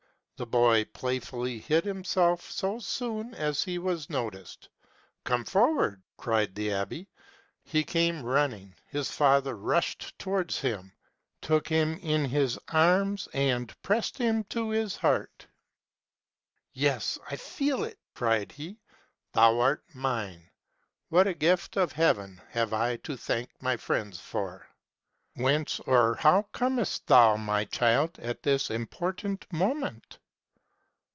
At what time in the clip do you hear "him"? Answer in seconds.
1.85-2.03, 10.61-10.93, 11.67-11.99, 14.17-14.43